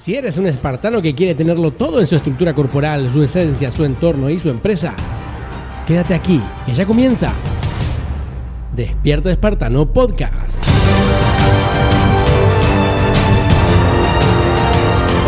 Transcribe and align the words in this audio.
Si 0.00 0.14
eres 0.14 0.38
un 0.38 0.46
espartano 0.46 1.02
que 1.02 1.14
quiere 1.14 1.34
tenerlo 1.34 1.72
todo 1.72 2.00
en 2.00 2.06
su 2.06 2.16
estructura 2.16 2.54
corporal, 2.54 3.10
su 3.12 3.22
esencia, 3.22 3.70
su 3.70 3.84
entorno 3.84 4.30
y 4.30 4.38
su 4.38 4.48
empresa, 4.48 4.94
quédate 5.86 6.14
aquí, 6.14 6.40
que 6.64 6.72
ya 6.72 6.86
comienza. 6.86 7.34
Despierta 8.74 9.30
Espartano 9.30 9.92
Podcast. 9.92 10.56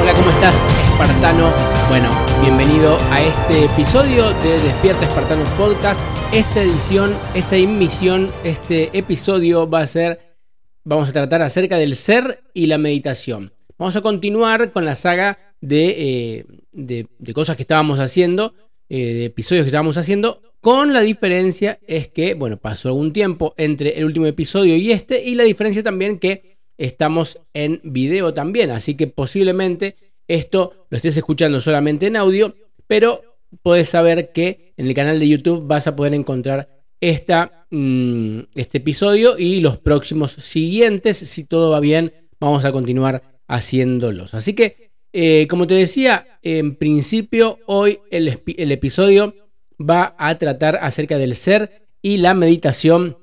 Hola, 0.01 0.15
¿cómo 0.15 0.31
estás, 0.31 0.65
Espartano? 0.87 1.53
Bueno, 1.91 2.09
bienvenido 2.41 2.97
a 3.11 3.21
este 3.21 3.67
episodio 3.67 4.31
de 4.41 4.59
Despierta 4.59 5.05
Espartano 5.05 5.45
Podcast. 5.59 6.01
Esta 6.33 6.63
edición, 6.63 7.13
esta 7.35 7.57
emisión, 7.57 8.31
este 8.43 8.89
episodio 8.97 9.69
va 9.69 9.81
a 9.81 9.87
ser, 9.87 10.39
vamos 10.83 11.11
a 11.11 11.13
tratar 11.13 11.43
acerca 11.43 11.77
del 11.77 11.95
ser 11.95 12.43
y 12.55 12.69
la 12.69 12.79
meditación. 12.79 13.53
Vamos 13.83 13.97
a 13.97 14.01
continuar 14.01 14.71
con 14.71 14.85
la 14.85 14.95
saga 14.95 15.57
de, 15.61 16.47
eh, 16.73 17.33
cosas 17.35 17.57
que 17.57 17.63
estábamos 17.63 17.99
haciendo, 17.99 18.55
eh, 18.89 19.13
de 19.13 19.25
episodios 19.25 19.65
que 19.65 19.71
estábamos 19.71 19.97
haciendo, 19.97 20.41
con 20.61 20.93
la 20.93 21.01
diferencia 21.01 21.81
es 21.89 22.07
que, 22.07 22.35
bueno, 22.35 22.59
pasó 22.59 22.91
algún 22.91 23.13
tiempo 23.13 23.55
entre 23.57 23.99
el 23.99 24.05
último 24.05 24.27
episodio 24.27 24.77
y 24.77 24.93
este, 24.93 25.25
y 25.25 25.35
la 25.35 25.43
diferencia 25.43 25.83
también 25.83 26.21
que 26.21 26.59
estamos 26.79 27.41
en 27.55 27.81
video 27.83 28.33
también, 28.33 28.71
así 28.71 28.95
que 28.95 29.09
posiblemente 29.09 29.97
esto 30.29 30.87
lo 30.89 30.97
estés 30.97 31.17
escuchando 31.17 31.59
solamente 31.59 32.07
en 32.07 32.15
audio, 32.15 32.55
pero 32.87 33.41
puedes 33.65 33.89
saber 33.89 34.31
que 34.31 34.75
en 34.77 34.87
el 34.87 34.95
canal 34.95 35.19
de 35.19 35.29
YouTube 35.29 35.67
vas 35.67 35.89
a 35.89 35.97
poder 35.97 36.15
encontrar 36.15 36.85
esta, 37.01 37.67
mm, 37.71 38.43
este 38.55 38.79
episodio 38.79 39.37
y 39.41 39.59
los 39.59 39.77
próximos 39.77 40.31
siguientes, 40.31 41.19
si 41.19 41.43
todo 41.43 41.71
va 41.71 41.81
bien, 41.81 42.13
vamos 42.39 42.65
a 42.65 42.71
continuar 42.71 43.32
haciéndolos. 43.53 44.35
Así 44.35 44.55
que, 44.55 44.91
eh, 45.13 45.47
como 45.49 45.67
te 45.67 45.75
decía, 45.75 46.39
en 46.43 46.77
principio 46.77 47.59
hoy 47.67 48.01
el, 48.11 48.29
episodio 48.73 49.35
va 49.79 50.17
a 50.19 50.39
tratar 50.39 50.79
acerca 50.81 51.19
del 51.19 51.37
ser 51.37 51.87
y 52.01 52.17
la 52.17 52.33
meditación, 52.35 53.19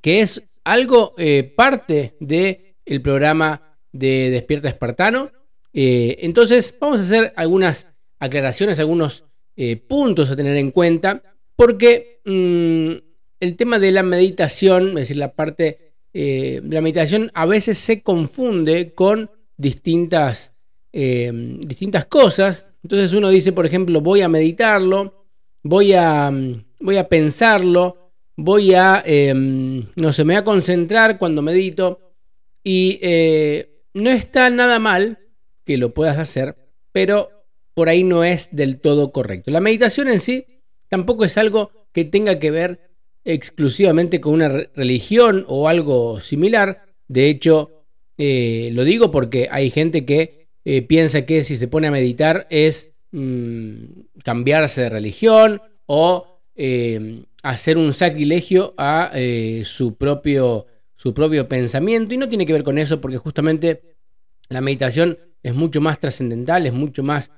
que 0.00 0.22
es 0.22 0.42
algo 0.64 1.14
eh, 1.18 1.52
parte 1.56 2.16
del 2.18 2.74
el 2.86 3.02
programa 3.02 3.76
de 3.92 4.30
Despierta 4.30 4.68
Espartano. 4.68 5.30
Eh, 5.74 6.16
entonces, 6.20 6.74
vamos 6.80 7.00
a 7.00 7.02
hacer 7.02 7.32
algunas 7.36 7.86
aclaraciones, 8.18 8.78
algunos 8.78 9.24
puntos 9.88 10.30
a 10.30 10.36
tener 10.36 10.56
en 10.56 10.70
cuenta, 10.70 11.20
porque 11.56 12.20
mm, 12.24 12.92
el 13.40 13.56
tema 13.56 13.80
de 13.80 13.90
la 13.90 14.04
meditación, 14.04 14.90
es 14.90 14.94
decir, 14.94 15.16
la 15.16 15.34
parte 15.34 15.94
de 16.12 16.62
la 16.62 16.80
meditación 16.80 17.32
a 17.34 17.44
veces 17.44 17.76
se 17.76 18.02
confunde 18.02 18.94
con 18.94 19.30
distintas, 19.58 20.54
eh, 20.92 21.30
distintas 21.60 22.06
cosas. 22.06 22.66
Entonces 22.82 23.12
uno 23.12 23.28
dice, 23.28 23.52
por 23.52 23.66
ejemplo, 23.66 24.00
voy 24.00 24.22
a 24.22 24.28
meditarlo, 24.28 25.26
voy 25.62 25.92
a, 25.92 26.32
voy 26.80 26.96
a 26.96 27.08
pensarlo, 27.08 28.12
voy 28.36 28.72
a, 28.72 29.02
em, 29.04 29.86
no 29.96 30.12
sé, 30.12 30.24
me 30.24 30.34
voy 30.34 30.40
a 30.40 30.44
concentrar 30.44 31.18
cuando 31.18 31.42
medito. 31.42 32.00
Y 32.64 32.98
eh, 33.02 33.82
no 33.92 34.10
está 34.10 34.48
nada 34.48 34.78
mal 34.78 35.18
que 35.64 35.76
lo 35.76 35.92
puedas 35.92 36.18
hacer, 36.18 36.56
pero 36.92 37.30
por 37.74 37.88
ahí 37.88 38.04
no 38.04 38.24
es 38.24 38.48
del 38.52 38.80
todo 38.80 39.12
correcto. 39.12 39.50
La 39.50 39.60
meditación 39.60 40.08
en 40.08 40.20
sí 40.20 40.46
tampoco 40.88 41.24
es 41.24 41.36
algo 41.36 41.70
que 41.92 42.04
tenga 42.04 42.38
que 42.38 42.50
ver 42.50 42.90
exclusivamente 43.24 44.20
con 44.20 44.34
una 44.34 44.48
religión 44.48 45.44
o 45.48 45.68
algo 45.68 46.20
similar. 46.20 46.86
De 47.08 47.28
hecho, 47.28 47.77
eh, 48.18 48.70
lo 48.72 48.84
digo 48.84 49.12
porque 49.12 49.48
hay 49.50 49.70
gente 49.70 50.04
que 50.04 50.48
eh, 50.64 50.82
piensa 50.82 51.24
que 51.24 51.44
si 51.44 51.56
se 51.56 51.68
pone 51.68 51.86
a 51.86 51.92
meditar 51.92 52.48
es 52.50 52.90
mm, 53.12 53.76
cambiarse 54.24 54.82
de 54.82 54.90
religión 54.90 55.62
o 55.86 56.40
eh, 56.56 57.22
hacer 57.44 57.78
un 57.78 57.92
sacrilegio 57.92 58.74
a 58.76 59.12
su, 59.62 59.94
propio, 59.94 60.66
su 60.96 61.14
propio 61.14 61.48
pensamiento. 61.48 62.12
Y 62.12 62.18
no 62.18 62.28
tiene 62.28 62.44
que 62.44 62.52
ver 62.52 62.64
con 62.64 62.76
eso 62.76 63.00
porque 63.00 63.16
justamente 63.16 63.94
la 64.48 64.60
meditación 64.60 65.18
es 65.44 65.54
mucho 65.54 65.80
más 65.80 66.00
trascendental, 66.00 66.66
es 66.66 66.72
mucho 66.72 67.04
más 67.04 67.30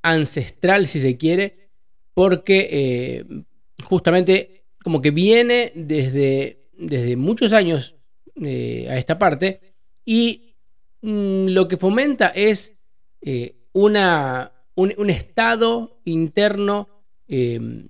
ancestral 0.00 0.86
si 0.86 0.98
se 1.00 1.18
quiere, 1.18 1.68
porque 2.14 3.44
justamente 3.84 4.64
como 4.82 5.02
que 5.02 5.10
viene 5.10 5.72
desde, 5.74 6.64
desde 6.72 7.16
muchos 7.16 7.52
años 7.52 7.96
a 8.38 8.96
esta 8.96 9.18
parte 9.18 9.65
y 10.06 10.54
mm, 11.02 11.48
lo 11.48 11.68
que 11.68 11.76
fomenta 11.76 12.28
es 12.28 12.72
eh, 13.20 13.56
una, 13.72 14.52
un, 14.76 15.10
estado 15.10 16.00
interno 16.04 16.88
em, 17.28 17.88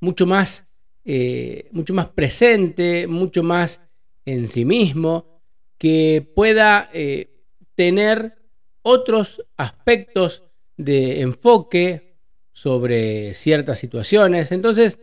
mucho, 0.00 0.24
más, 0.24 0.64
eh, 1.04 1.68
mucho 1.72 1.92
más 1.92 2.08
presente, 2.08 3.06
mucho 3.06 3.42
más 3.42 3.80
en 4.24 4.46
sí 4.46 4.64
mismo, 4.64 5.42
que 5.76 6.26
pueda 6.34 6.88
eh, 6.94 7.42
tener 7.74 8.36
otros 8.82 9.44
aspectos 9.56 10.44
de 10.76 11.20
enfoque 11.22 12.16
sobre 12.52 13.34
ciertas 13.34 13.80
situaciones. 13.80 14.52
Entonces, 14.52 14.98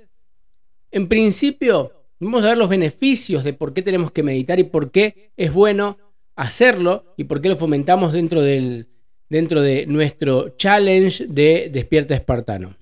en 0.91 1.07
principio, 1.09 1.91
vamos 2.19 2.43
a 2.43 2.49
ver 2.49 2.57
los 2.57 2.69
beneficios 2.69 3.43
de 3.43 3.53
por 3.53 3.73
qué 3.73 3.81
tenemos 3.81 4.11
que 4.11 4.23
meditar 4.23 4.59
y 4.59 4.63
por 4.63 4.91
qué 4.91 5.31
es 5.35 5.51
bueno 5.51 5.97
hacerlo 6.39 7.13
y 7.17 7.25
por 7.25 7.41
qué 7.41 7.49
lo 7.49 7.57
fomentamos 7.57 8.13
dentro, 8.13 8.41
del, 8.41 8.87
dentro 9.27 9.61
de 9.61 9.85
nuestro 9.85 10.55
challenge 10.55 11.27
de 11.27 11.69
Despierta 11.71 12.15
Espartano. 12.15 12.77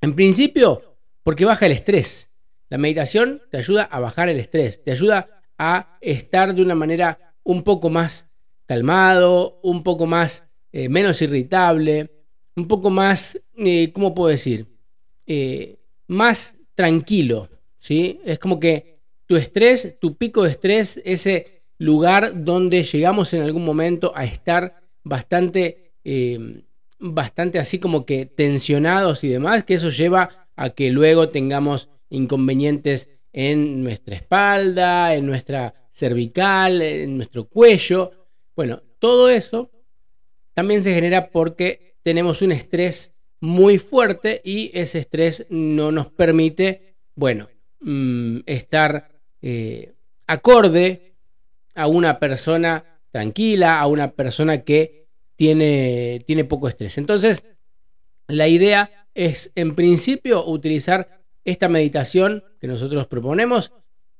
En 0.00 0.16
principio, 0.16 0.96
porque 1.22 1.44
baja 1.44 1.66
el 1.66 1.72
estrés. 1.72 2.28
La 2.68 2.76
meditación 2.76 3.40
te 3.50 3.58
ayuda 3.58 3.84
a 3.84 4.00
bajar 4.00 4.28
el 4.28 4.38
estrés, 4.38 4.82
te 4.82 4.90
ayuda 4.90 5.42
a 5.56 5.96
estar 6.00 6.52
de 6.54 6.60
una 6.60 6.74
manera 6.74 7.34
un 7.44 7.62
poco 7.62 7.88
más 7.88 8.26
calmado, 8.66 9.60
un 9.62 9.84
poco 9.84 10.06
más 10.06 10.42
eh, 10.72 10.88
menos 10.88 11.22
irritable, 11.22 12.10
un 12.56 12.66
poco 12.66 12.90
más, 12.90 13.40
eh, 13.56 13.92
¿cómo 13.92 14.12
puedo 14.12 14.28
decir? 14.28 14.66
Eh, 15.24 15.78
más 16.08 16.54
tranquilo, 16.74 17.48
¿sí? 17.78 18.20
Es 18.24 18.40
como 18.40 18.58
que 18.58 18.98
tu 19.24 19.36
estrés, 19.36 19.98
tu 20.00 20.16
pico 20.16 20.42
de 20.42 20.50
estrés, 20.50 21.00
ese 21.04 21.57
lugar 21.78 22.44
donde 22.44 22.82
llegamos 22.82 23.32
en 23.32 23.42
algún 23.42 23.64
momento 23.64 24.12
a 24.14 24.24
estar 24.24 24.82
bastante, 25.04 25.92
eh, 26.04 26.62
bastante 26.98 27.58
así 27.58 27.78
como 27.78 28.04
que 28.04 28.26
tensionados 28.26 29.24
y 29.24 29.28
demás, 29.28 29.64
que 29.64 29.74
eso 29.74 29.90
lleva 29.90 30.48
a 30.56 30.70
que 30.70 30.90
luego 30.90 31.28
tengamos 31.28 31.88
inconvenientes 32.10 33.10
en 33.32 33.82
nuestra 33.84 34.16
espalda, 34.16 35.14
en 35.14 35.26
nuestra 35.26 35.74
cervical, 35.92 36.82
en 36.82 37.16
nuestro 37.16 37.48
cuello. 37.48 38.10
Bueno, 38.56 38.82
todo 38.98 39.28
eso 39.28 39.70
también 40.54 40.82
se 40.82 40.94
genera 40.94 41.30
porque 41.30 41.96
tenemos 42.02 42.42
un 42.42 42.52
estrés 42.52 43.12
muy 43.40 43.78
fuerte 43.78 44.40
y 44.44 44.70
ese 44.74 44.98
estrés 44.98 45.46
no 45.50 45.92
nos 45.92 46.08
permite, 46.08 46.96
bueno, 47.14 47.48
mm, 47.80 48.38
estar 48.46 49.08
eh, 49.40 49.92
acorde 50.26 51.14
a 51.78 51.86
una 51.86 52.18
persona 52.18 52.84
tranquila, 53.12 53.78
a 53.78 53.86
una 53.86 54.10
persona 54.10 54.64
que 54.64 55.06
tiene, 55.36 56.24
tiene 56.26 56.44
poco 56.44 56.66
estrés. 56.68 56.98
Entonces, 56.98 57.44
la 58.26 58.48
idea 58.48 59.06
es, 59.14 59.52
en 59.54 59.76
principio, 59.76 60.44
utilizar 60.44 61.22
esta 61.44 61.68
meditación 61.68 62.42
que 62.60 62.66
nosotros 62.66 63.06
proponemos 63.06 63.72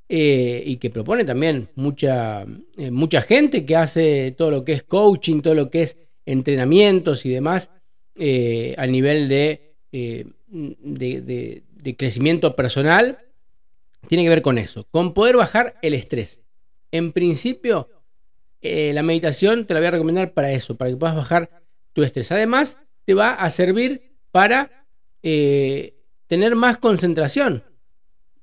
eh, 0.09 0.63
y 0.65 0.77
que 0.77 0.89
propone 0.89 1.25
también 1.25 1.69
mucha, 1.75 2.47
eh, 2.77 2.93
mucha 2.93 3.23
gente 3.23 3.67
que 3.67 3.75
hace 3.75 4.33
todo 4.39 4.53
lo 4.53 4.65
que 4.65 4.75
es 4.75 4.85
coaching, 4.85 5.41
todo 5.41 5.55
lo 5.55 5.69
que 5.69 5.83
es 5.83 5.97
entrenamientos 6.27 7.27
y 7.27 7.31
demás 7.31 7.73
eh, 8.15 8.77
a 8.79 8.87
nivel 8.87 9.29
de, 9.29 9.75
de, 9.91 11.63
de 11.73 11.97
crecimiento 11.97 12.55
personal, 12.55 13.19
tiene 14.07 14.23
que 14.23 14.31
ver 14.31 14.43
con 14.43 14.59
eso, 14.59 14.87
con 14.93 15.13
poder 15.13 15.37
bajar 15.37 15.75
el 15.83 15.95
estrés. 15.95 16.41
En 16.91 17.13
principio, 17.13 17.89
eh, 18.61 18.93
la 18.93 19.03
meditación 19.03 19.67
te 19.67 19.75
la 19.75 19.81
voy 19.81 19.89
a 19.89 19.93
recomendar 19.93 20.33
para 20.33 20.53
eso, 20.53 20.77
para 20.77 20.91
que 20.91 20.97
puedas 20.97 21.17
bajar 21.17 21.63
tu 21.93 22.03
estrés. 22.03 22.33
Además, 22.33 22.79
te 23.05 23.15
va 23.15 23.35
a 23.35 23.51
servir 23.51 24.17
para 24.31 24.87
eh, 25.23 25.97
tener 26.27 26.57
más 26.57 26.79
concentración, 26.79 27.65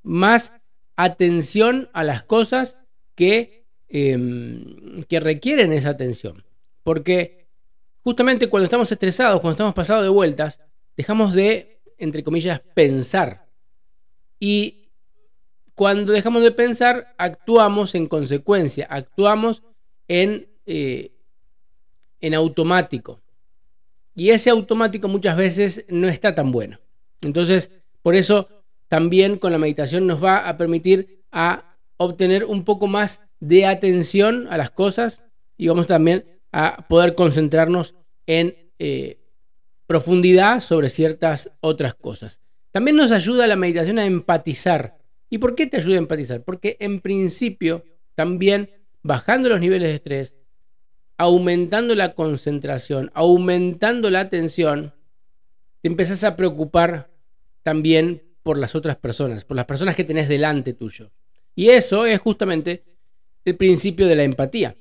más 0.04 0.54
atención 0.96 1.90
a 1.94 2.04
las 2.04 2.24
cosas 2.24 2.78
que, 3.16 3.66
em, 3.88 5.04
que 5.04 5.20
requieren 5.20 5.72
esa 5.72 5.90
atención. 5.90 6.44
Porque 6.84 7.48
justamente 8.02 8.48
cuando 8.48 8.66
estamos 8.66 8.92
estresados, 8.92 9.42
cuando 9.42 9.54
estamos 9.54 9.74
pasados 9.74 10.04
de 10.04 10.10
vueltas, 10.10 10.60
dejamos 10.96 11.34
de, 11.34 11.82
entre 11.98 12.24
comillas, 12.24 12.62
pensar. 12.74 13.50
Y 14.40 14.85
cuando 15.76 16.14
dejamos 16.14 16.42
de 16.42 16.52
pensar, 16.52 17.14
actuamos 17.18 17.96
en 17.96 18.08
consecuencia, 18.08 18.88
actuamos 18.90 19.64
en, 20.08 20.48
eh, 20.66 21.12
en 22.22 22.34
automático. 22.34 23.22
Y 24.16 24.30
ese 24.30 24.50
automático 24.50 25.08
muchas 25.10 25.36
veces 25.36 25.86
no 25.90 26.08
está 26.08 26.34
tan 26.34 26.52
bueno. 26.52 26.80
Entonces, 27.22 27.72
por 28.02 28.16
eso 28.16 28.48
también 28.88 29.38
con 29.38 29.52
la 29.52 29.58
meditación 29.58 30.08
nos 30.08 30.24
va 30.24 30.48
a 30.48 30.58
permitir 30.58 31.24
a 31.32 31.76
obtener 31.98 32.46
un 32.46 32.64
poco 32.64 32.88
más 32.88 33.22
de 33.40 33.66
atención 33.66 34.48
a 34.50 34.58
las 34.58 34.72
cosas 34.72 35.22
y 35.58 35.68
vamos 35.68 35.88
también 35.88 36.26
a 36.52 36.88
poder 36.88 37.16
concentrarnos 37.16 37.96
en 38.26 38.56
eh, 38.80 39.20
profundidad 39.88 40.62
sobre 40.62 40.90
ciertas 40.90 41.52
otras 41.60 41.94
cosas. 41.96 42.40
También 42.72 42.98
nos 42.98 43.12
ayuda 43.12 43.48
la 43.48 43.56
meditación 43.56 44.00
a 44.00 44.06
empatizar. 44.06 44.98
¿Y 45.30 45.38
por 45.38 45.56
qué 45.56 45.68
te 45.68 45.78
ayuda 45.78 45.96
a 45.96 46.00
empatizar? 46.00 46.44
Porque 46.44 46.78
en 46.80 47.02
principio 47.02 47.84
también 48.16 48.70
bajando 49.02 49.50
los 49.50 49.60
niveles 49.60 49.90
de 49.90 49.96
estrés, 49.96 50.36
aumentando 51.18 51.96
la 51.96 52.14
concentración, 52.14 53.12
aumentando 53.14 54.10
la 54.10 54.22
atención, 54.22 54.94
te 55.82 55.88
empezás 55.88 56.24
a 56.24 56.36
preocupar 56.36 57.12
también 57.64 58.24
por 58.44 58.58
las 58.58 58.76
otras 58.76 58.98
personas, 58.98 59.46
por 59.46 59.58
las 59.58 59.66
personas 59.66 59.96
que 59.96 60.04
tenés 60.04 60.30
delante 60.30 60.74
tuyo. 60.74 61.12
Y 61.56 61.70
eso 61.70 62.06
es 62.06 62.20
justamente 62.20 62.84
el 63.46 63.56
principio 63.56 64.08
de 64.08 64.16
la 64.16 64.24
empatía, 64.24 64.76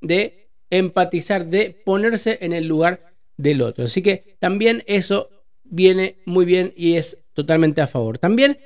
de 0.00 0.50
empatizar, 0.70 1.46
de 1.46 1.70
ponerse 1.84 2.38
en 2.40 2.52
el 2.52 2.66
lugar 2.66 3.14
del 3.36 3.62
otro. 3.62 3.84
Así 3.84 4.02
que 4.02 4.36
también 4.38 4.82
eso 4.86 5.30
viene 5.64 6.18
muy 6.26 6.44
bien 6.44 6.72
y 6.76 6.96
es 6.96 7.24
totalmente 7.32 7.80
a 7.80 7.86
favor. 7.86 8.18
También 8.18 8.58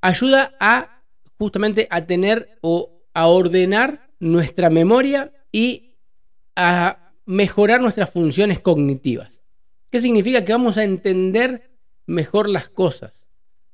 ayuda 0.00 0.54
a 0.60 1.02
justamente 1.38 1.86
a 1.90 2.06
tener 2.06 2.58
o 2.60 3.02
a 3.14 3.26
ordenar 3.26 4.10
nuestra 4.18 4.70
memoria 4.70 5.32
y 5.52 5.96
a 6.56 7.14
mejorar 7.24 7.80
nuestras 7.80 8.10
funciones 8.10 8.60
cognitivas. 8.60 9.42
¿Qué 9.90 10.00
significa? 10.00 10.44
Que 10.44 10.52
vamos 10.52 10.78
a 10.78 10.84
entender 10.84 11.70
mejor 12.06 12.48
las 12.48 12.68
cosas. 12.68 13.28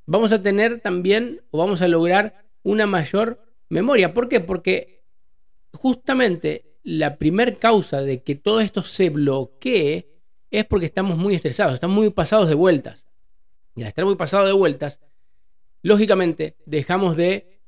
Vamos 0.07 0.33
a 0.33 0.43
tener 0.43 0.81
también 0.81 1.43
o 1.51 1.59
vamos 1.59 1.83
a 1.83 1.89
lograr 1.89 2.47
una 2.63 2.87
mayor 2.87 3.41
memoria. 3.69 4.15
¿Por 4.15 4.29
qué? 4.29 4.41
Porque 4.41 5.03
justamente 5.73 6.77
la 6.83 7.17
primer 7.17 7.59
causa 7.59 8.03
de 8.03 8.23
que 8.23 8.37
todo 8.37 8.61
esto 8.61 8.83
se 8.83 9.11
bloquee 9.11 10.09
es 10.51 10.65
porque 10.65 10.87
estamos 10.87 11.19
muy 11.19 11.35
estresados, 11.35 11.75
estamos 11.75 11.97
muy 11.97 12.11
pasados 12.11 12.49
de 12.49 12.55
vueltas. 12.55 13.09
Y 13.75 13.83
al 13.83 13.89
estar 13.89 14.05
muy 14.05 14.15
pasados 14.15 14.47
de 14.47 14.53
vueltas, 14.53 15.01
lógicamente 15.87 16.57
dejamos 16.67 17.17
de 17.17 17.61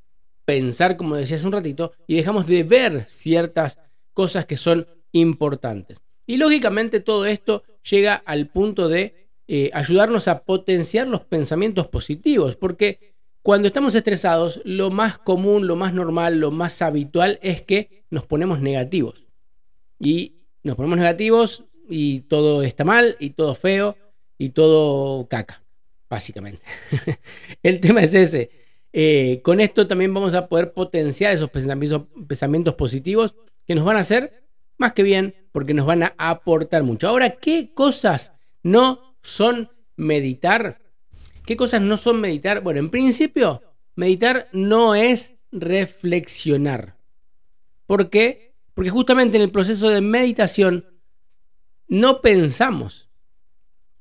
pensar, 0.45 0.97
como 0.97 1.15
decía 1.15 1.37
hace 1.37 1.47
un 1.47 1.53
ratito, 1.53 1.93
y 2.09 2.17
dejamos 2.17 2.49
de 2.49 2.65
ver 2.65 3.07
ciertas 3.09 3.79
cosas 4.13 4.45
que 4.45 4.57
son 4.57 4.89
importantes. 5.13 6.03
Y 6.27 6.37
lógicamente 6.37 6.99
todo 6.99 7.27
esto 7.27 7.63
llega 7.89 8.15
al 8.15 8.49
punto 8.49 8.89
de 8.89 9.29
eh, 9.47 9.71
ayudarnos 9.73 10.27
a 10.27 10.43
potenciar 10.43 11.07
los 11.07 11.21
pensamientos 11.21 11.87
positivos, 11.87 12.57
porque 12.57 13.15
cuando 13.43 13.69
estamos 13.69 13.95
estresados, 13.95 14.61
lo 14.65 14.91
más 14.91 15.19
común, 15.19 15.69
lo 15.69 15.77
más 15.77 15.95
normal, 15.95 16.41
lo 16.41 16.51
más 16.51 16.83
habitual 16.83 17.39
es 17.41 17.63
que 17.63 18.03
nos 18.11 18.27
ponemos 18.27 18.61
negativos. 18.61 19.27
Y 20.01 20.41
nos 20.65 20.75
ponemos 20.75 20.99
negativos 20.99 21.67
y 21.89 22.23
todo 22.23 22.65
está 22.65 22.83
mal 22.83 23.17
y 23.21 23.31
todo 23.31 23.55
feo 23.55 23.97
y 24.39 24.49
todo 24.49 25.29
caca, 25.29 25.63
básicamente. 26.09 26.63
El 27.63 27.81
tema 27.81 28.03
es 28.03 28.15
ese. 28.15 28.51
Eh, 28.93 29.41
con 29.43 29.61
esto 29.61 29.87
también 29.87 30.13
vamos 30.15 30.35
a 30.35 30.49
poder 30.49 30.73
potenciar 30.73 31.33
esos 31.33 31.51
pensamientos, 31.51 32.03
pensamientos 32.27 32.75
positivos 32.75 33.35
que 33.67 33.75
nos 33.75 33.85
van 33.85 33.97
a 33.97 34.01
hacer 34.01 34.49
más 34.79 34.93
que 34.93 35.03
bien 35.03 35.35
porque 35.53 35.75
nos 35.75 35.87
van 35.87 36.05
a 36.05 36.15
aportar 36.17 36.85
mucho. 36.85 37.09
Ahora, 37.09 37.37
¿qué 37.37 37.75
cosas 37.75 38.33
no 38.63 39.17
son 39.23 39.71
meditar? 39.97 40.81
¿Qué 41.45 41.57
cosas 41.57 41.83
no 41.83 41.97
son 41.97 42.21
meditar? 42.21 42.63
Bueno, 42.63 42.81
en 42.81 42.91
principio, 42.91 43.63
meditar 43.97 44.49
no 44.53 44.95
es 44.95 45.35
reflexionar. 45.51 46.97
¿Por 47.87 48.09
qué? 48.09 48.55
Porque 48.75 48.91
justamente 48.91 49.37
en 49.37 49.43
el 49.43 49.51
proceso 49.51 49.89
de 49.89 50.01
meditación 50.01 50.87
no 51.89 52.21
pensamos. 52.21 53.08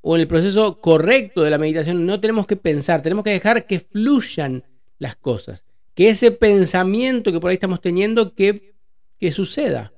O 0.07 0.15
en 0.15 0.21
el 0.21 0.27
proceso 0.27 0.80
correcto 0.80 1.44
de 1.44 1.50
la 1.50 1.57
meditación 1.57 2.06
no 2.06 2.19
tenemos 2.21 2.48
que 2.48 2.56
pensar, 2.56 3.01
tenemos 3.01 3.25
que 3.25 3.31
dejar 3.31 3.65
que 3.65 3.80
fluyan 3.81 4.63
las 5.00 5.15
cosas. 5.18 5.65
Que 5.95 6.09
ese 6.09 6.31
pensamiento 6.31 7.31
que 7.31 7.39
por 7.39 7.50
ahí 7.50 7.56
estamos 7.56 7.81
teniendo, 7.81 8.33
que, 8.33 8.75
que 9.19 9.31
suceda 9.31 9.92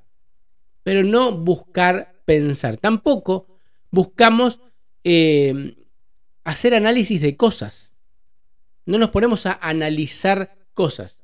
pero 0.90 1.04
no 1.04 1.32
buscar 1.32 2.20
pensar. 2.26 2.78
Tampoco 2.78 3.46
buscamos 3.92 4.60
eh, 5.04 5.76
hacer 6.44 6.74
análisis 6.74 7.22
de 7.22 7.38
cosas. 7.38 7.94
No 8.86 8.98
nos 8.98 9.12
ponemos 9.12 9.46
a 9.46 9.54
analizar 9.62 10.58
cosas, 10.74 11.22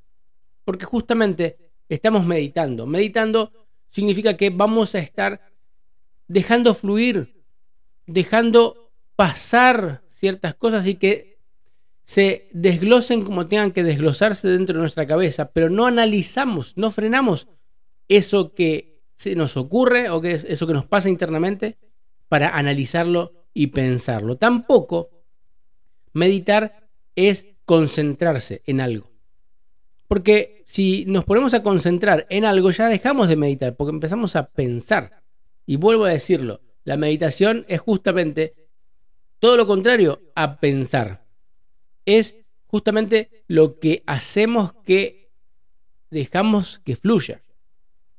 porque 0.66 0.86
justamente 0.86 1.58
estamos 1.90 2.26
meditando. 2.26 2.86
Meditando 2.86 3.52
significa 3.90 4.38
que 4.38 4.52
vamos 4.52 4.94
a 4.94 5.00
estar 5.00 5.52
dejando 6.28 6.76
fluir, 6.76 7.35
dejando 8.08 8.92
pasar 9.16 10.04
ciertas 10.10 10.56
cosas 10.56 10.86
y 10.88 10.96
que 10.96 11.36
se 12.04 12.50
desglosen 12.54 13.24
como 13.24 13.48
tengan 13.48 13.72
que 13.72 13.84
desglosarse 13.84 14.48
dentro 14.48 14.76
de 14.76 14.82
nuestra 14.82 15.08
cabeza, 15.08 15.52
pero 15.52 15.70
no 15.70 15.88
analizamos, 15.88 16.78
no 16.78 16.92
frenamos 16.92 17.48
eso 18.08 18.54
que 18.54 19.02
se 19.16 19.36
nos 19.36 19.58
ocurre 19.58 20.10
o 20.10 20.22
que 20.22 20.34
es 20.34 20.44
eso 20.44 20.68
que 20.68 20.74
nos 20.74 20.86
pasa 20.86 21.10
internamente 21.10 21.78
para 22.28 22.56
analizarlo 22.56 23.46
y 23.54 23.68
pensarlo. 23.68 24.38
Tampoco 24.38 25.10
meditar 26.14 26.90
es 27.16 27.48
concentrarse 27.66 28.62
en 28.66 28.82
algo. 28.82 29.12
Porque 30.08 30.64
si 30.68 31.06
nos 31.08 31.26
ponemos 31.26 31.54
a 31.54 31.64
concentrar 31.64 32.28
en 32.30 32.46
algo, 32.46 32.70
ya 32.72 32.88
dejamos 32.88 33.28
de 33.28 33.36
meditar, 33.36 33.76
porque 33.76 33.92
empezamos 33.92 34.36
a 34.36 34.48
pensar. 34.52 35.24
Y 35.66 35.78
vuelvo 35.78 36.06
a 36.06 36.10
decirlo, 36.10 36.62
la 36.86 36.96
meditación 36.96 37.66
es 37.68 37.82
justamente 37.82 38.56
todo 39.40 39.58
lo 39.58 39.68
contrario 39.68 40.22
a 40.36 40.60
pensar. 40.60 41.26
Es 42.06 42.38
justamente 42.68 43.44
lo 43.48 43.80
que 43.80 44.04
hacemos 44.06 44.74
que 44.86 45.32
dejamos 46.10 46.80
que 46.80 46.96
fluya 46.96 47.42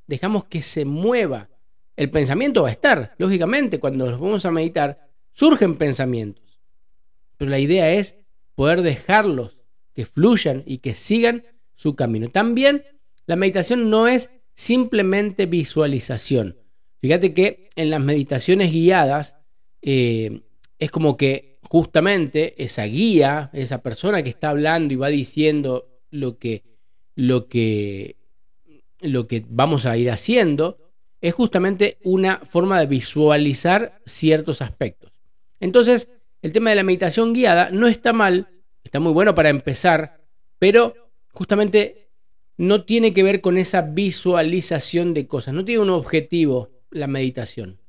dejamos 0.06 0.44
que 0.44 0.62
se 0.62 0.84
mueva. 0.84 1.48
El 1.96 2.10
pensamiento 2.10 2.62
va 2.62 2.68
a 2.68 2.72
estar, 2.72 3.14
lógicamente, 3.18 3.80
cuando 3.80 4.10
nos 4.10 4.20
vamos 4.20 4.44
a 4.44 4.50
meditar, 4.50 5.10
surgen 5.32 5.76
pensamientos. 5.76 6.60
Pero 7.36 7.50
la 7.50 7.58
idea 7.58 7.92
es 7.92 8.16
poder 8.54 8.82
dejarlos 8.82 9.58
que 9.94 10.06
fluyan 10.06 10.62
y 10.66 10.78
que 10.78 10.94
sigan 10.94 11.44
su 11.74 11.94
camino. 11.94 12.28
También 12.28 12.84
la 13.26 13.36
meditación 13.36 13.90
no 13.90 14.08
es 14.08 14.30
simplemente 14.54 15.46
visualización. 15.46 16.56
Fíjate 17.06 17.34
que 17.34 17.70
en 17.76 17.90
las 17.90 18.00
meditaciones 18.00 18.72
guiadas 18.72 19.36
eh, 19.80 20.40
es 20.80 20.90
como 20.90 21.16
que 21.16 21.60
justamente 21.62 22.60
esa 22.60 22.82
guía, 22.82 23.48
esa 23.52 23.80
persona 23.80 24.24
que 24.24 24.30
está 24.30 24.50
hablando 24.50 24.92
y 24.92 24.96
va 24.96 25.06
diciendo 25.06 25.86
lo 26.10 26.36
que, 26.36 26.64
lo 27.14 27.46
que 27.46 28.16
lo 28.98 29.28
que 29.28 29.44
vamos 29.48 29.86
a 29.86 29.96
ir 29.96 30.10
haciendo 30.10 30.78
es 31.20 31.32
justamente 31.32 31.98
una 32.02 32.40
forma 32.40 32.80
de 32.80 32.86
visualizar 32.86 34.00
ciertos 34.04 34.60
aspectos. 34.60 35.12
Entonces, 35.60 36.08
el 36.42 36.52
tema 36.52 36.70
de 36.70 36.76
la 36.76 36.82
meditación 36.82 37.34
guiada 37.34 37.70
no 37.70 37.86
está 37.86 38.12
mal, 38.14 38.48
está 38.82 38.98
muy 38.98 39.12
bueno 39.12 39.32
para 39.36 39.50
empezar, 39.50 40.26
pero 40.58 41.12
justamente 41.30 42.08
no 42.56 42.82
tiene 42.84 43.14
que 43.14 43.22
ver 43.22 43.40
con 43.40 43.58
esa 43.58 43.82
visualización 43.82 45.14
de 45.14 45.28
cosas, 45.28 45.54
no 45.54 45.64
tiene 45.64 45.82
un 45.82 45.90
objetivo 45.90 46.74
la 46.96 47.06
meditación. 47.06 47.80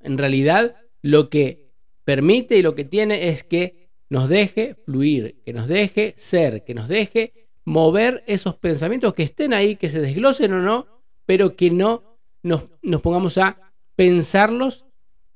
En 0.00 0.18
realidad, 0.18 0.76
lo 1.02 1.28
que 1.30 1.70
permite 2.04 2.56
y 2.56 2.62
lo 2.62 2.74
que 2.74 2.84
tiene 2.84 3.28
es 3.28 3.42
que 3.42 3.90
nos 4.08 4.28
deje 4.28 4.76
fluir, 4.84 5.42
que 5.44 5.52
nos 5.52 5.66
deje 5.66 6.14
ser, 6.18 6.64
que 6.64 6.74
nos 6.74 6.88
deje 6.88 7.48
mover 7.64 8.22
esos 8.28 8.54
pensamientos 8.54 9.14
que 9.14 9.24
estén 9.24 9.52
ahí, 9.52 9.76
que 9.76 9.90
se 9.90 10.00
desglosen 10.00 10.52
o 10.52 10.60
no, 10.60 10.86
pero 11.26 11.56
que 11.56 11.70
no 11.70 12.20
nos, 12.42 12.62
pongamos 13.02 13.38
a 13.38 13.72
pensarlos, 13.96 14.86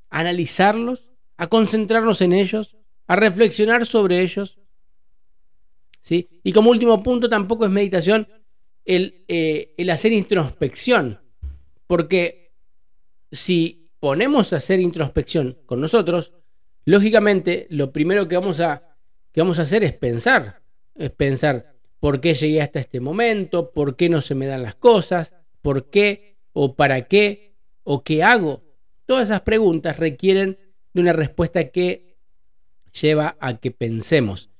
a 0.09 0.21
analizarlos, 0.21 1.11
a 1.37 1.49
concentrarnos 1.49 2.21
en 2.21 2.33
ellos, 2.33 2.77
a 3.09 3.17
reflexionar 3.17 3.85
sobre 3.85 4.21
ellos. 4.21 4.61
¿sí? 6.01 6.29
Y 6.45 6.53
como 6.53 6.71
último 6.71 7.03
punto, 7.03 7.29
tampoco 7.29 7.65
es 7.65 7.71
meditación 7.73 8.29
el, 8.85 9.25
eh, 9.27 9.75
el 9.77 9.91
hacer 9.91 10.13
introspección, 10.13 11.21
porque 11.89 12.40
si 13.31 13.91
ponemos 14.01 14.53
a 14.53 14.57
hacer 14.57 14.81
introspección 14.81 15.59
con 15.67 15.81
nosotros, 15.81 16.33
lógicamente 16.85 17.67
lo 17.71 17.93
primero 17.93 18.29
que 18.29 18.37
vamos 18.37 18.61
a, 18.61 18.97
que 19.33 19.41
vamos 19.41 19.59
a 19.59 19.63
hacer 19.63 19.85
es 19.85 19.93
pensar, 19.93 20.63
es 20.95 21.11
pensar 21.11 21.75
por 21.99 22.21
qué 22.21 22.35
llegué 22.35 22.63
hasta 22.63 22.81
este 22.81 23.01
momento, 23.01 23.73
por 23.73 23.97
qué 23.97 24.09
no 24.09 24.21
se 24.21 24.35
me 24.35 24.47
dan 24.47 24.63
las 24.63 24.75
cosas, 24.75 25.35
por 25.63 25.91
qué 25.91 26.39
o 26.53 26.75
para 26.75 27.07
qué 27.07 27.51
¿O 27.93 28.05
qué 28.05 28.23
hago? 28.23 28.63
Todas 29.07 29.25
esas 29.25 29.41
preguntas 29.43 29.99
requieren 29.99 30.59
de 30.93 31.01
una 31.01 31.13
respuesta 31.13 31.71
que 31.71 32.19
lleva 33.01 33.37
a 33.41 33.59
que 33.59 33.71
pensemos. 33.71 34.51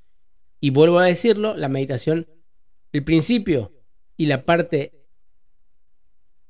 Y 0.61 0.71
vuelvo 0.71 0.99
a 0.99 1.07
decirlo, 1.07 1.57
la 1.57 1.69
meditación, 1.69 2.27
el 2.93 3.05
principio 3.05 3.73
y 4.17 4.27
la 4.27 4.45
parte 4.45 5.00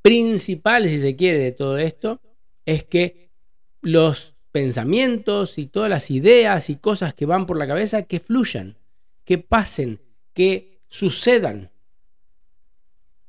principal, 0.03 0.89
si 0.89 1.01
se 1.01 1.17
quiere, 1.17 1.39
de 1.39 1.53
todo 1.53 1.79
esto, 1.79 2.21
es 2.67 2.85
que 2.85 3.31
los 3.81 4.35
pensamientos 4.53 5.59
y 5.59 5.67
todas 5.67 5.91
las 5.91 6.11
ideas 6.11 6.71
y 6.71 6.77
cosas 6.77 7.15
que 7.15 7.27
van 7.27 7.47
por 7.47 7.57
la 7.57 7.67
cabeza, 7.67 8.03
que 8.03 8.21
fluyan, 8.21 8.77
que 9.25 9.39
pasen, 9.39 10.01
que 10.33 10.81
sucedan. 10.89 11.71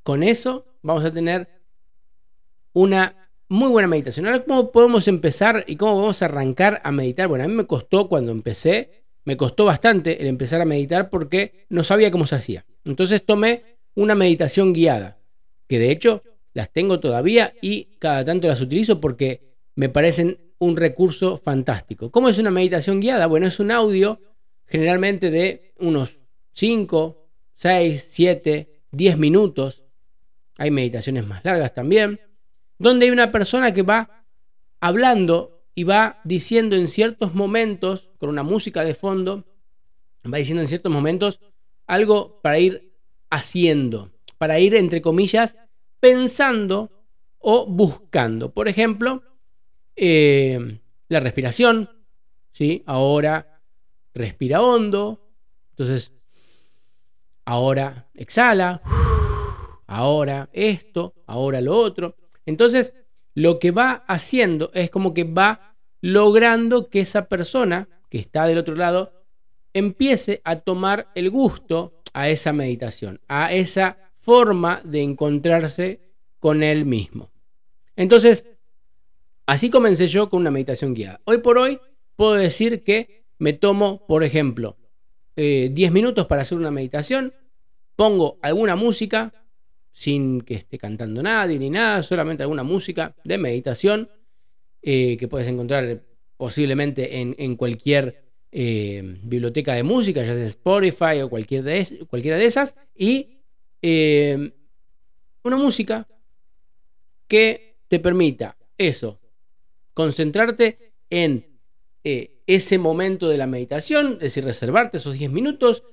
Con 0.03 0.23
eso 0.23 0.65
vamos 0.81 1.05
a 1.05 1.13
tener 1.13 1.61
una 2.73 3.29
muy 3.47 3.69
buena 3.69 3.87
meditación. 3.87 4.25
Ahora, 4.25 4.43
¿cómo 4.43 4.71
podemos 4.71 5.07
empezar 5.07 5.65
y 5.67 5.75
cómo 5.75 5.97
vamos 5.97 6.21
a 6.21 6.25
arrancar 6.25 6.81
a 6.83 6.91
meditar? 6.91 7.27
Bueno, 7.27 7.43
a 7.43 7.47
mí 7.47 7.53
me 7.53 7.67
costó 7.67 8.07
cuando 8.07 8.31
empecé, 8.31 9.03
me 9.25 9.37
costó 9.37 9.65
bastante 9.65 10.21
el 10.21 10.27
empezar 10.27 10.61
a 10.61 10.65
meditar 10.65 11.09
porque 11.09 11.65
no 11.69 11.83
sabía 11.83 12.11
cómo 12.11 12.25
se 12.25 12.35
hacía. 12.35 12.65
Entonces 12.85 13.25
tomé 13.25 13.77
una 13.93 14.15
meditación 14.15 14.73
guiada, 14.73 15.19
que 15.67 15.79
de 15.79 15.91
hecho 15.91 16.23
las 16.53 16.71
tengo 16.71 16.99
todavía 16.99 17.53
y 17.61 17.95
cada 17.99 18.25
tanto 18.25 18.47
las 18.47 18.61
utilizo 18.61 18.99
porque 18.99 19.51
me 19.75 19.89
parecen 19.89 20.39
un 20.59 20.77
recurso 20.77 21.37
fantástico. 21.37 22.11
¿Cómo 22.11 22.29
es 22.29 22.37
una 22.37 22.51
meditación 22.51 22.99
guiada? 22.99 23.27
Bueno, 23.27 23.47
es 23.47 23.59
un 23.59 23.71
audio 23.71 24.19
generalmente 24.67 25.31
de 25.31 25.73
unos 25.79 26.19
5, 26.53 27.27
6, 27.53 28.07
7, 28.09 28.81
10 28.91 29.17
minutos. 29.17 29.83
Hay 30.57 30.71
meditaciones 30.71 31.25
más 31.25 31.43
largas 31.43 31.73
también, 31.73 32.19
donde 32.77 33.05
hay 33.05 33.11
una 33.11 33.31
persona 33.31 33.73
que 33.73 33.81
va 33.81 34.25
hablando 34.79 35.63
y 35.73 35.83
va 35.83 36.21
diciendo 36.23 36.75
en 36.75 36.87
ciertos 36.87 37.33
momentos, 37.33 38.09
con 38.17 38.29
una 38.29 38.43
música 38.43 38.83
de 38.83 38.93
fondo, 38.93 39.45
va 40.31 40.37
diciendo 40.37 40.61
en 40.61 40.67
ciertos 40.67 40.91
momentos 40.91 41.39
algo 41.87 42.39
para 42.41 42.59
ir 42.59 42.93
haciendo, 43.29 44.11
para 44.37 44.59
ir, 44.59 44.75
entre 44.75 45.01
comillas, 45.01 45.57
pensando 46.01 47.05
o 47.37 47.65
buscando. 47.65 48.53
Por 48.53 48.67
ejemplo, 48.67 49.23
eh, 49.95 50.81
la 51.07 51.21
respiración, 51.21 51.89
¿sí? 52.51 52.83
Ahora 52.85 53.61
respira 54.13 54.61
hondo, 54.61 55.31
entonces 55.69 56.11
ahora 57.45 58.09
exhala, 58.13 58.81
ahora 59.87 60.49
esto, 60.51 61.13
ahora 61.27 61.61
lo 61.61 61.77
otro. 61.77 62.17
Entonces, 62.45 62.93
lo 63.33 63.59
que 63.59 63.71
va 63.71 64.03
haciendo 64.07 64.71
es 64.73 64.89
como 64.89 65.13
que 65.13 65.23
va 65.23 65.75
logrando 66.01 66.89
que 66.89 67.01
esa 67.01 67.29
persona 67.29 67.87
que 68.09 68.17
está 68.17 68.47
del 68.47 68.57
otro 68.57 68.75
lado 68.75 69.13
empiece 69.73 70.41
a 70.43 70.57
tomar 70.57 71.09
el 71.15 71.29
gusto 71.29 72.01
a 72.13 72.29
esa 72.29 72.51
meditación, 72.51 73.21
a 73.27 73.53
esa 73.53 74.10
forma 74.21 74.81
de 74.85 75.01
encontrarse 75.01 75.99
con 76.39 76.63
él 76.63 76.85
mismo. 76.85 77.31
Entonces, 77.95 78.45
así 79.45 79.69
comencé 79.69 80.07
yo 80.07 80.29
con 80.29 80.41
una 80.41 80.51
meditación 80.51 80.93
guiada. 80.93 81.19
Hoy 81.25 81.39
por 81.39 81.57
hoy 81.57 81.79
puedo 82.15 82.33
decir 82.33 82.83
que 82.83 83.25
me 83.39 83.53
tomo, 83.53 84.05
por 84.07 84.23
ejemplo, 84.23 84.77
10 85.35 85.75
eh, 85.75 85.91
minutos 85.91 86.27
para 86.27 86.43
hacer 86.43 86.57
una 86.57 86.71
meditación, 86.71 87.33
pongo 87.95 88.37
alguna 88.41 88.75
música, 88.75 89.33
sin 89.91 90.41
que 90.41 90.53
esté 90.53 90.77
cantando 90.77 91.21
nadie 91.23 91.57
ni 91.57 91.69
nada, 91.69 92.01
solamente 92.03 92.43
alguna 92.43 92.63
música 92.63 93.15
de 93.23 93.37
meditación 93.37 94.09
eh, 94.81 95.17
que 95.17 95.27
puedes 95.27 95.47
encontrar 95.47 96.03
posiblemente 96.37 97.19
en, 97.19 97.55
cualquier 97.55 98.23
eh, 98.51 99.19
biblioteca 99.23 99.73
de 99.73 99.83
música, 99.83 100.23
ya 100.23 100.35
sea 100.35 100.45
Spotify 100.45 101.21
o 101.21 101.29
cualquier 101.29 101.63
cualquiera 102.07 102.37
de 102.37 102.45
esas, 102.45 102.75
y 102.95 103.40
una 103.81 105.57
música 105.57 106.07
que 107.27 107.77
te 107.87 107.99
permita 107.99 108.57
eso, 108.77 109.19
concentrarte 109.93 110.93
en 111.09 111.59
eh, 112.03 112.41
ese 112.47 112.77
momento 112.77 113.29
de 113.29 113.37
la 113.37 113.47
meditación, 113.47 114.13
es 114.13 114.19
decir, 114.19 114.43
reservarte 114.43 114.97
esos 114.97 115.13
10 115.13 115.31
minutos 115.31 115.83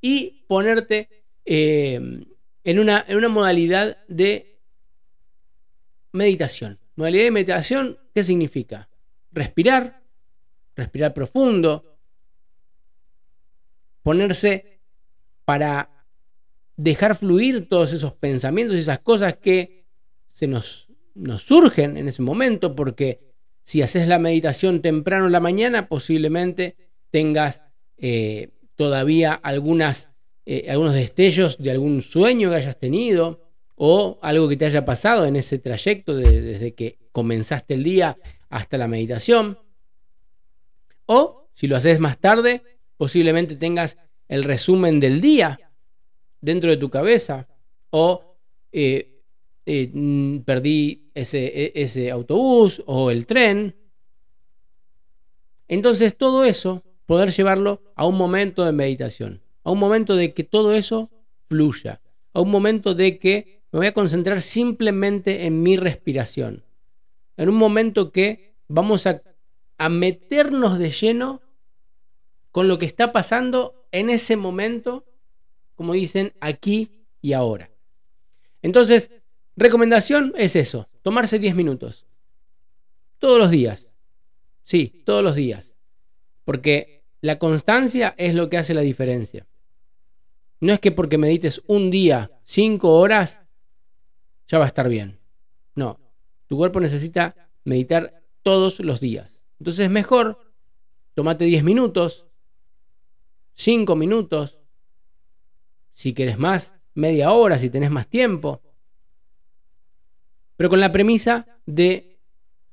y 0.00 0.44
ponerte 0.48 1.08
eh, 1.44 2.00
en, 2.64 2.78
una, 2.78 3.04
en 3.06 3.16
una 3.16 3.28
modalidad 3.28 3.98
de 4.08 4.60
meditación. 6.12 6.78
Modalidad 6.96 7.24
de 7.24 7.30
meditación, 7.30 7.98
¿qué 8.14 8.24
significa? 8.24 8.88
Respirar, 9.30 10.02
respirar 10.74 11.14
profundo, 11.14 11.98
ponerse 14.02 14.80
para 15.44 15.97
dejar 16.78 17.14
fluir 17.14 17.68
todos 17.68 17.92
esos 17.92 18.14
pensamientos 18.14 18.76
y 18.76 18.80
esas 18.80 19.00
cosas 19.00 19.36
que 19.36 19.84
se 20.26 20.46
nos 20.46 20.88
nos 21.18 21.42
surgen 21.42 21.96
en 21.96 22.08
ese 22.08 22.22
momento, 22.22 22.74
porque 22.74 23.20
si 23.64 23.82
haces 23.82 24.08
la 24.08 24.18
meditación 24.18 24.80
temprano 24.80 25.26
en 25.26 25.32
la 25.32 25.40
mañana, 25.40 25.88
posiblemente 25.88 26.76
tengas 27.10 27.62
eh, 27.98 28.50
todavía 28.76 29.34
algunas, 29.34 30.10
eh, 30.46 30.66
algunos 30.70 30.94
destellos 30.94 31.58
de 31.58 31.70
algún 31.70 32.00
sueño 32.00 32.50
que 32.50 32.56
hayas 32.56 32.78
tenido 32.78 33.42
o 33.74 34.18
algo 34.22 34.48
que 34.48 34.56
te 34.56 34.66
haya 34.66 34.84
pasado 34.84 35.26
en 35.26 35.36
ese 35.36 35.58
trayecto 35.58 36.16
desde 36.16 36.74
que 36.74 36.98
comenzaste 37.12 37.74
el 37.74 37.84
día 37.84 38.16
hasta 38.48 38.78
la 38.78 38.88
meditación. 38.88 39.58
O 41.06 41.48
si 41.54 41.66
lo 41.66 41.76
haces 41.76 42.00
más 42.00 42.18
tarde, 42.18 42.62
posiblemente 42.96 43.56
tengas 43.56 43.98
el 44.28 44.44
resumen 44.44 45.00
del 45.00 45.20
día 45.20 45.60
dentro 46.40 46.70
de 46.70 46.76
tu 46.76 46.90
cabeza. 46.90 47.48
O 47.90 48.36
eh, 48.72 49.18
eh, 49.66 49.90
mm, 49.92 50.38
perdí 50.38 51.10
ese, 51.14 51.46
e, 51.46 51.72
ese 51.74 52.10
autobús 52.10 52.82
o 52.86 53.10
el 53.10 53.26
tren. 53.26 53.76
Entonces 55.68 56.16
todo 56.16 56.44
eso, 56.44 56.82
poder 57.04 57.30
llevarlo 57.30 57.82
a 57.94 58.06
un 58.06 58.16
momento 58.16 58.64
de 58.64 58.72
meditación, 58.72 59.42
a 59.64 59.70
un 59.70 59.78
momento 59.78 60.16
de 60.16 60.32
que 60.32 60.44
todo 60.44 60.74
eso 60.74 61.10
fluya, 61.48 62.00
a 62.32 62.40
un 62.40 62.50
momento 62.50 62.94
de 62.94 63.18
que 63.18 63.60
me 63.70 63.80
voy 63.80 63.86
a 63.88 63.94
concentrar 63.94 64.40
simplemente 64.40 65.44
en 65.44 65.62
mi 65.62 65.76
respiración, 65.76 66.64
en 67.36 67.50
un 67.50 67.56
momento 67.56 68.10
que 68.10 68.54
vamos 68.68 69.06
a, 69.06 69.22
a 69.76 69.88
meternos 69.90 70.78
de 70.78 70.90
lleno 70.90 71.42
con 72.52 72.68
lo 72.68 72.78
que 72.78 72.86
está 72.86 73.12
pasando 73.12 73.86
en 73.92 74.08
ese 74.08 74.36
momento, 74.36 75.04
como 75.78 75.94
dicen, 75.94 76.34
aquí 76.40 77.06
y 77.22 77.32
ahora. 77.32 77.70
Entonces, 78.60 79.10
Recomendación 79.58 80.34
es 80.36 80.54
eso, 80.54 80.88
tomarse 81.02 81.40
10 81.40 81.56
minutos. 81.56 82.06
Todos 83.18 83.40
los 83.40 83.50
días. 83.50 83.90
Sí, 84.62 85.02
todos 85.04 85.24
los 85.24 85.34
días. 85.34 85.74
Porque 86.44 87.02
la 87.20 87.40
constancia 87.40 88.14
es 88.18 88.36
lo 88.36 88.48
que 88.48 88.58
hace 88.58 88.72
la 88.72 88.82
diferencia. 88.82 89.48
No 90.60 90.72
es 90.72 90.78
que 90.78 90.92
porque 90.92 91.18
medites 91.18 91.60
un 91.66 91.90
día, 91.90 92.30
5 92.44 92.88
horas, 92.88 93.40
ya 94.46 94.58
va 94.58 94.64
a 94.64 94.68
estar 94.68 94.88
bien. 94.88 95.18
No, 95.74 95.98
tu 96.46 96.56
cuerpo 96.56 96.78
necesita 96.78 97.50
meditar 97.64 98.22
todos 98.44 98.78
los 98.78 99.00
días. 99.00 99.42
Entonces 99.58 99.86
es 99.86 99.90
mejor, 99.90 100.52
tomate 101.14 101.46
10 101.46 101.64
minutos, 101.64 102.26
5 103.54 103.96
minutos, 103.96 104.57
si 105.98 106.14
quieres 106.14 106.38
más, 106.38 106.74
media 106.94 107.32
hora, 107.32 107.58
si 107.58 107.70
tenés 107.70 107.90
más 107.90 108.06
tiempo 108.06 108.62
pero 110.58 110.70
con 110.70 110.80
la 110.80 110.90
premisa 110.90 111.46
de 111.66 112.18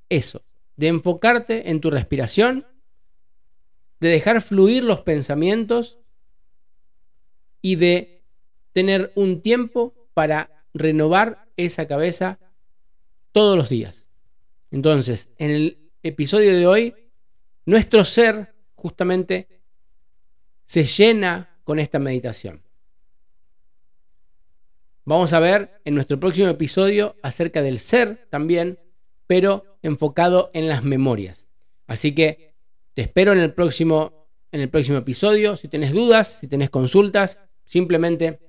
eso, 0.10 0.44
de 0.76 0.88
enfocarte 0.88 1.70
en 1.70 1.82
tu 1.82 1.92
respiración, 1.92 2.66
de 4.00 4.10
dejar 4.10 4.42
fluir 4.42 4.84
los 4.84 5.02
pensamientos 5.02 6.00
y 7.62 7.76
de 7.76 8.24
tener 8.74 9.12
un 9.14 9.44
tiempo 9.44 9.94
para 10.16 10.66
renovar 10.74 11.48
esa 11.58 11.88
cabeza 11.88 12.40
todos 13.32 13.56
los 13.56 13.70
días. 13.70 14.08
Entonces, 14.72 15.30
en 15.38 15.52
el 15.52 15.92
episodio 16.02 16.58
de 16.58 16.66
hoy, 16.66 16.96
nuestro 17.68 18.04
ser 18.04 18.56
justamente 18.74 19.48
se 20.66 20.86
llena 20.86 21.60
con 21.64 21.78
esta 21.78 22.00
meditación. 22.00 22.65
Vamos 25.06 25.34
a 25.34 25.40
ver 25.40 25.82
en 25.86 25.94
nuestro 25.94 26.20
próximo 26.20 26.48
episodio 26.48 27.16
acerca 27.22 27.62
del 27.62 27.80
ser 27.80 28.28
también, 28.30 28.80
pero 29.28 29.78
enfocado 29.84 30.50
en 30.54 30.68
las 30.68 30.84
memorias. 30.84 31.48
Así 31.86 32.16
que 32.16 32.56
te 32.94 33.04
espero 33.04 33.32
en 33.32 33.40
el 33.40 33.54
próximo, 33.54 34.28
en 34.52 34.62
el 34.62 34.70
próximo 34.70 34.98
episodio. 34.98 35.56
Si 35.58 35.68
tenés 35.68 35.92
dudas, 35.92 36.40
si 36.40 36.48
tenés 36.48 36.72
consultas, 36.72 37.40
simplemente 37.66 38.40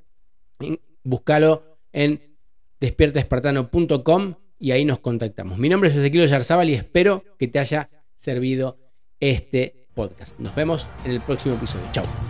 búscalo 1.04 1.78
en 1.92 2.36
despiertaespartano.com 2.80 4.34
y 4.58 4.70
ahí 4.70 4.84
nos 4.84 5.00
contactamos. 5.00 5.58
Mi 5.58 5.68
nombre 5.68 5.90
es 5.90 5.96
Ezequiel 5.96 6.28
Yarzábal 6.28 6.70
y 6.70 6.74
espero 6.74 7.22
que 7.38 7.48
te 7.48 7.58
haya 7.58 7.90
servido 8.14 8.78
este 9.20 9.88
podcast. 9.94 10.38
Nos 10.38 10.54
vemos 10.54 10.88
en 11.04 11.10
el 11.10 11.20
próximo 11.20 11.54
episodio. 11.54 11.86
Chao. 11.92 12.25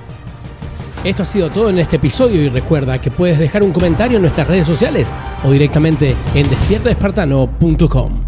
Esto 1.06 1.22
ha 1.22 1.26
sido 1.26 1.50
todo 1.50 1.70
en 1.70 1.78
este 1.78 1.96
episodio 1.96 2.42
y 2.42 2.48
recuerda 2.48 3.00
que 3.00 3.12
puedes 3.12 3.38
dejar 3.38 3.62
un 3.62 3.72
comentario 3.72 4.16
en 4.16 4.22
nuestras 4.22 4.48
redes 4.48 4.66
sociales 4.66 5.14
o 5.44 5.52
directamente 5.52 6.16
en 6.34 6.50
despiertaespartano.com. 6.50 8.25